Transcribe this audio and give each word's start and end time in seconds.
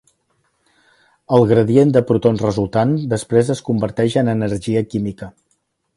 El 1.37 1.45
gradient 1.51 1.91
de 1.97 2.03
protons 2.11 2.43
resultant 2.47 2.95
després 3.13 3.55
es 3.57 3.61
converteix 3.69 4.17
en 4.23 4.33
energia 4.37 4.87
química. 4.95 5.33